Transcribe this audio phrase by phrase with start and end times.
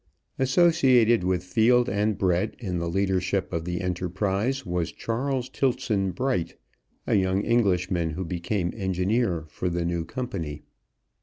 [0.39, 6.57] Associated with Field and Brett in the leadership of the enterprise was Charles Tiltson Bright,
[7.05, 10.63] a young Englishman who became engineer for the new company.